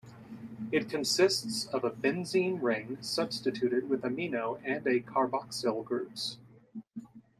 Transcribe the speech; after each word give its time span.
It 0.71 0.89
consists 0.89 1.67
of 1.67 1.83
a 1.83 1.91
benzene 1.91 2.59
ring 2.59 2.97
substituted 3.03 3.87
with 3.87 4.01
amino 4.01 4.59
and 4.65 4.87
a 4.87 4.99
carboxyl 4.99 5.83
groups. 5.85 6.39